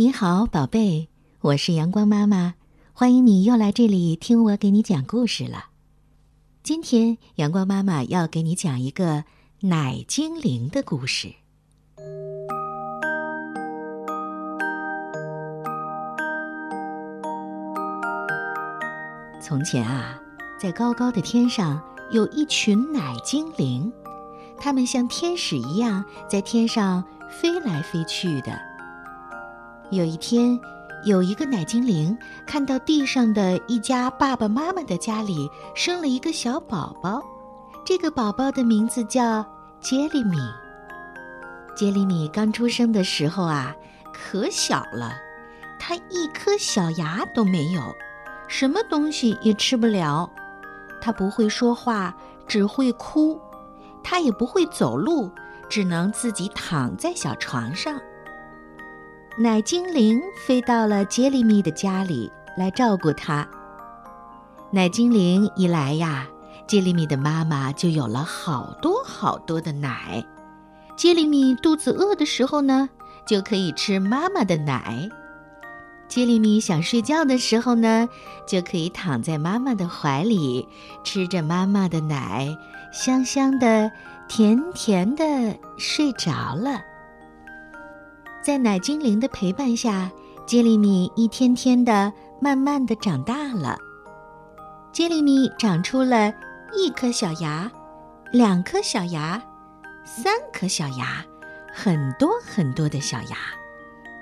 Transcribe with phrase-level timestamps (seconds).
[0.00, 1.08] 你好，宝贝，
[1.42, 2.54] 我是阳光妈妈，
[2.94, 5.66] 欢迎你又来这里听我给你讲故事了。
[6.62, 9.24] 今天，阳光妈妈要给你讲一个
[9.60, 11.34] 奶精灵的故事。
[19.42, 20.18] 从前啊，
[20.58, 21.78] 在高高的天上
[22.10, 23.92] 有一群奶精灵，
[24.56, 28.69] 它们像天使一样在天上飞来飞去的。
[29.90, 30.58] 有一天，
[31.04, 37.20] 有一个奶精灵看到地上的一家爸爸妈妈的家里生了一个小宝宝，
[37.84, 39.44] 这个宝宝的名字叫
[39.80, 40.36] 杰里米。
[41.74, 43.74] 杰里米刚出生的时候啊，
[44.12, 45.12] 可小了，
[45.76, 47.82] 他一颗小牙都没有，
[48.46, 50.30] 什么东西也吃不了。
[51.00, 52.14] 他不会说话，
[52.46, 53.36] 只会哭；
[54.04, 55.28] 他也不会走路，
[55.68, 58.00] 只能自己躺在小床上。
[59.38, 63.46] 奶精灵飞到了杰里米的家里来照顾他。
[64.72, 66.26] 奶精灵一来呀，
[66.66, 70.22] 杰里米的妈妈就有了好多好多的奶。
[70.96, 72.90] 杰里米肚子饿的时候呢，
[73.24, 75.08] 就可以吃妈妈的奶；
[76.08, 78.08] 杰里米想睡觉的时候呢，
[78.46, 80.66] 就可以躺在妈妈的怀里，
[81.04, 82.54] 吃着妈妈的奶，
[82.92, 83.90] 香香的、
[84.28, 85.24] 甜甜的
[85.78, 86.82] 睡着了。
[88.42, 90.10] 在奶精灵的陪伴下，
[90.46, 92.10] 杰里米一天天的、
[92.40, 93.78] 慢慢的长大了。
[94.92, 96.32] 杰里米长出了
[96.74, 97.70] 一颗小牙，
[98.32, 99.40] 两颗小牙，
[100.04, 101.22] 三颗小牙，
[101.70, 103.36] 很多很多的小牙。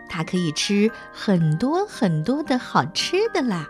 [0.09, 3.69] 它可以吃很多很多的好吃的啦，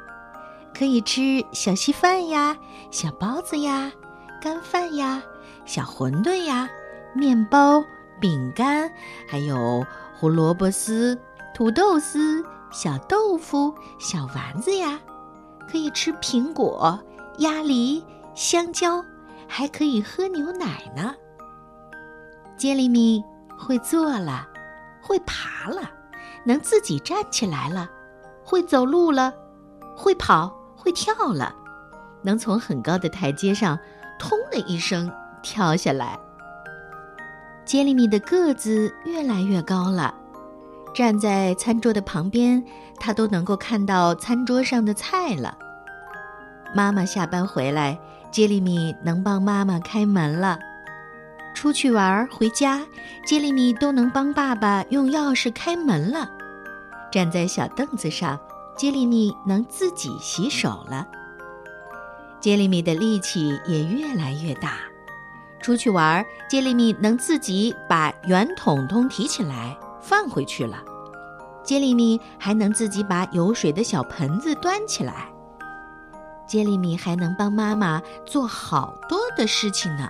[0.75, 2.57] 可以吃小稀饭呀、
[2.91, 3.93] 小包子呀、
[4.41, 5.23] 干饭呀、
[5.67, 6.71] 小馄饨呀、
[7.13, 7.85] 面包、
[8.19, 8.91] 饼干，
[9.29, 9.85] 还有。
[10.21, 11.17] 胡萝卜丝、
[11.55, 14.99] 土豆丝、小豆腐、小丸子呀，
[15.71, 16.99] 可以吃苹果、
[17.39, 19.01] 鸭梨、香蕉，
[19.47, 21.15] 还可以喝牛奶呢。
[22.57, 23.23] 杰里米
[23.57, 24.45] 会坐了，
[25.01, 25.89] 会爬了，
[26.45, 27.89] 能自己站起来了，
[28.43, 29.33] 会走路了，
[29.97, 31.55] 会跑，会跳了，
[32.23, 33.79] 能从很高的台阶上
[34.19, 35.09] “通”的一声
[35.45, 36.19] 跳下来。
[37.69, 40.15] 杰里米的个子越来越高了，
[40.95, 42.65] 站在餐桌的旁边，
[42.99, 45.55] 他都能够看到餐桌上的菜了。
[46.75, 50.59] 妈妈下班回来，杰里米能帮妈妈开门了。
[51.55, 52.81] 出去玩回家，
[53.27, 56.27] 杰里米都能帮爸爸用钥匙开门了。
[57.13, 58.41] 站在小凳子上，
[58.79, 61.07] 杰里米能自己洗手了。
[62.41, 64.79] 杰里米的力气也越来越大。
[65.61, 70.83] 出去玩，杰里米能自己把圆筒筒提起来放回去了。
[71.63, 75.29] 杰里米还能自己把有水的小盆子端起来。
[76.47, 80.09] 杰里米还能帮妈妈做好多的事情呢。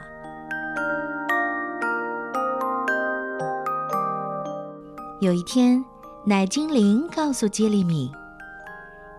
[5.21, 5.85] 有一天，
[6.25, 8.13] 奶精灵告诉杰里米：“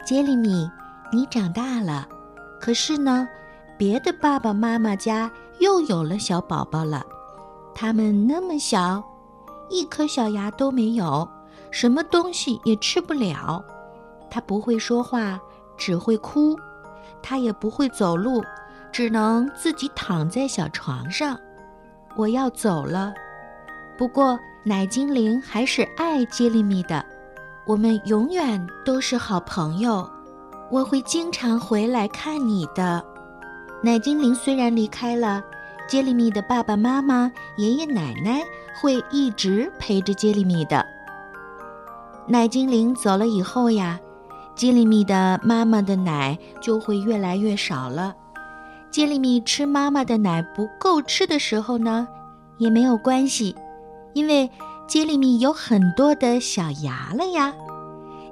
[0.07, 0.72] 杰里米，
[1.11, 2.07] 你长大了，
[2.61, 3.28] 可是呢，
[3.79, 7.06] 别的爸爸妈妈家……”又有了小宝宝了，
[7.75, 9.03] 他们那么小，
[9.69, 11.28] 一颗小牙都没有，
[11.69, 13.62] 什么东西也吃不了。
[14.31, 15.38] 他不会说话，
[15.75, 16.56] 只会哭；
[17.22, 18.41] 他也不会走路，
[18.90, 21.38] 只能自己躺在小床上。
[22.16, 23.13] 我要走了，
[23.97, 27.06] 不过奶精灵还是爱杰里米的，
[27.67, 30.09] 我们永远都是好朋友。
[30.72, 33.03] 我会经常回来看你的。
[33.81, 35.41] 奶精灵虽然离开了，
[35.88, 38.41] 杰里米的爸爸妈妈、爷爷奶奶
[38.75, 40.85] 会一直陪着杰里米的。
[42.28, 43.97] 奶精灵走了以后呀，
[44.53, 48.13] 杰里米的妈妈的奶就会越来越少了。
[48.91, 52.06] 杰里米吃妈妈的奶不够吃的时候呢，
[52.57, 53.56] 也没有关系，
[54.13, 54.50] 因为
[54.88, 57.53] 杰里米有很多的小牙了呀。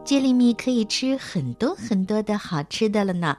[0.03, 3.37] 杰里米可以吃很多很多的好吃的了呢。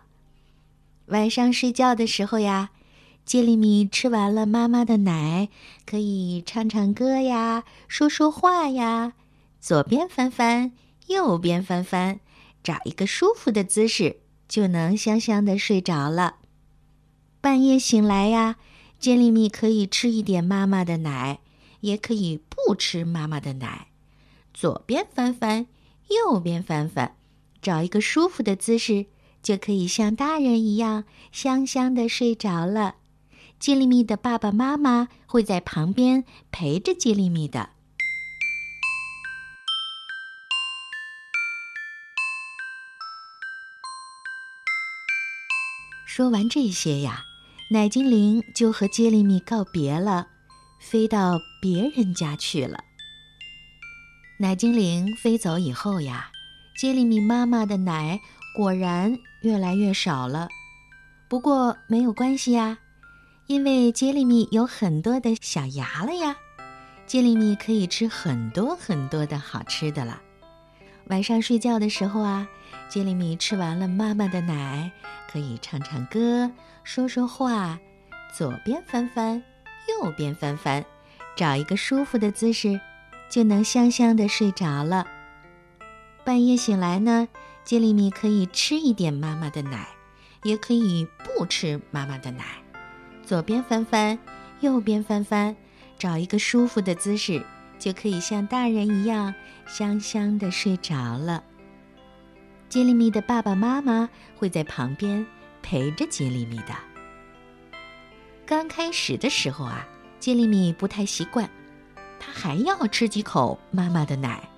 [1.09, 2.71] 晚上睡觉的时候呀，
[3.25, 5.49] 杰里米吃完了妈妈的奶，
[5.87, 9.15] 可以唱唱歌呀，说说话呀，
[9.59, 10.73] 左边翻翻，
[11.07, 12.21] 右边翻翻，
[12.63, 16.37] 找一个舒服的姿势，就能香香的睡着了。
[17.41, 18.57] 半夜醒来呀，
[18.99, 21.39] 杰里米可以吃一点妈妈的奶，
[21.81, 23.87] 也可以不吃妈妈的奶，
[24.53, 25.67] 左边翻翻，
[26.11, 27.15] 右边翻翻，
[27.63, 29.07] 找一个舒服的姿势。
[29.43, 32.97] 就可以像大人一样香香的睡着了。
[33.59, 37.71] 杰里米的爸爸妈妈会在旁边陪着杰里米的。
[46.07, 47.23] 说完这些呀
[47.71, 50.27] 奶精灵就和杰里米告别了
[50.81, 52.83] 飞到别人家去了。
[54.41, 56.31] 奶精灵飞走以后呀
[56.77, 58.21] 杰里米妈妈的奶
[58.59, 60.49] 果然越来越少了。
[61.29, 62.77] 不过没有关系呀，
[63.47, 66.35] 因为杰里米有很多的小牙了呀，
[67.07, 70.21] 杰里米可以吃很多很多的好吃的了。
[71.07, 72.49] 晚上睡觉的时候啊，
[72.89, 74.91] 杰里米吃完了妈妈的奶，
[75.31, 76.51] 可以唱唱歌、
[76.83, 77.79] 说说话，
[78.37, 79.41] 左边翻翻，
[79.89, 80.85] 右边翻翻，
[81.37, 82.81] 找一个舒服的姿势。
[83.31, 85.07] 就能香香的睡着了。
[86.25, 87.29] 半夜醒来呢，
[87.69, 89.87] 杰里米可以吃一点妈妈的奶，
[90.43, 92.43] 也可以不吃妈妈的奶。
[93.23, 94.19] 左边翻翻，
[94.61, 95.55] 右边翻翻，
[95.99, 97.45] 找一个舒服的姿势，
[97.79, 99.35] 就可以像大人一样
[99.67, 101.45] 香香的睡着了。
[102.71, 105.27] 杰里米的爸爸妈妈会在旁边
[105.61, 106.75] 陪着杰里米的。
[108.47, 109.87] 刚开始的时候啊，
[110.19, 111.47] 杰里米不太习惯。
[112.19, 114.49] 他还要吃几口妈妈的奶，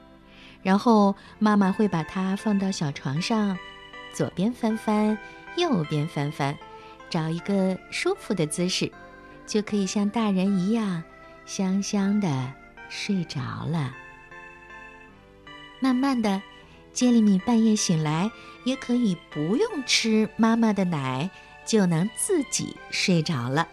[0.63, 3.59] 然后妈妈会把它放到小床上，
[4.13, 5.17] 左边翻翻，
[5.57, 6.57] 右边翻翻，
[7.09, 8.91] 找一个舒服的姿势，
[9.47, 11.03] 就可以像大人一样
[11.47, 12.53] 香香的
[12.89, 13.95] 睡着了。
[15.81, 16.43] 慢慢的，
[16.93, 18.31] 杰里米半夜醒来，
[18.65, 21.31] 也可以不用吃妈妈的奶，
[21.65, 23.67] 就能自己睡着了。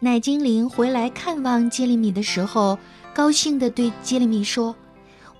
[0.00, 2.78] 奶精灵回来看望杰里米的时候，
[3.14, 4.76] 高兴地对杰里米说：“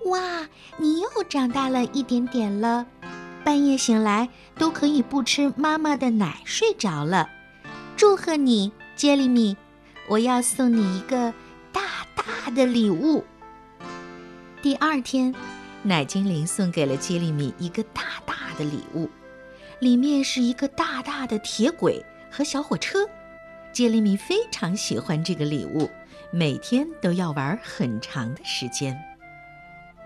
[0.09, 0.47] 哇，
[0.77, 2.85] 你又长大了一点点了，
[3.43, 4.27] 半夜醒来
[4.57, 7.29] 都可以不吃妈妈的奶睡着了。
[7.95, 9.55] 祝贺你，杰里米！
[10.07, 11.31] 我要送你一个
[11.71, 11.81] 大
[12.15, 13.23] 大的礼物。”
[14.63, 15.33] 第二天，
[15.83, 19.07] 奶精灵送给了杰里米一个大大的礼物，
[19.79, 22.99] 里面是一个大大的铁轨和小火车。
[23.71, 25.87] 杰里米非常喜欢这个礼物，
[26.31, 28.97] 每天都要玩很长的时间。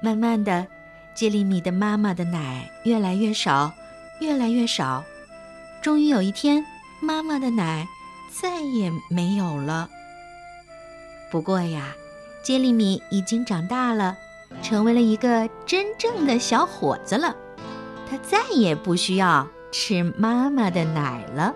[0.03, 0.67] 慢慢的，
[1.15, 3.71] 杰里米的妈妈的奶越来越少，
[4.19, 5.01] 越来越少。
[5.81, 6.65] 终于有一天，
[6.99, 7.87] 妈妈的奶
[8.29, 9.89] 再也没有了。
[11.31, 11.93] 不过呀，
[12.43, 14.17] 杰里米已经长大了，
[14.61, 17.33] 成为了一个真正的小伙子了。
[18.09, 21.55] 他再也不需要吃妈妈的奶了。